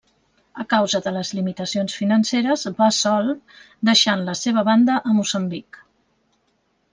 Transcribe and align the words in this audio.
A 0.61 0.63
causa 0.69 1.01
de 1.07 1.11
les 1.17 1.33
limitacions 1.39 1.97
financeres, 1.99 2.63
va 2.79 2.87
sol, 3.01 3.29
deixant 3.91 4.25
la 4.31 4.35
seva 4.41 4.65
banda 4.71 4.97
a 5.13 5.15
Moçambic. 5.21 5.81